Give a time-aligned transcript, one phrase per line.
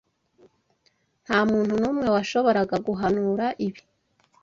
[1.25, 3.81] Ntamuntu numwe washoboraga guhanura ibi.